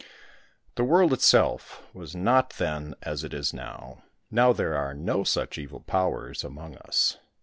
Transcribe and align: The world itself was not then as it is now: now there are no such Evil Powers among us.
The 0.77 0.83
world 0.83 1.13
itself 1.13 1.83
was 1.93 2.15
not 2.15 2.53
then 2.53 2.95
as 3.03 3.23
it 3.23 3.35
is 3.35 3.53
now: 3.53 4.03
now 4.31 4.51
there 4.51 4.75
are 4.75 4.95
no 4.95 5.23
such 5.23 5.59
Evil 5.59 5.81
Powers 5.81 6.43
among 6.43 6.75
us. 6.77 7.19